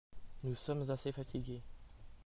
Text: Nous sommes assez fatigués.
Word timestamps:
Nous 0.43 0.55
sommes 0.55 0.89
assez 0.89 1.11
fatigués. 1.11 1.61